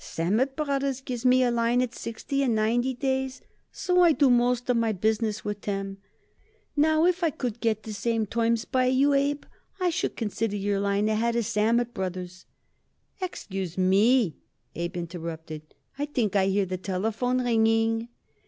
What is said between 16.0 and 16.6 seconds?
think I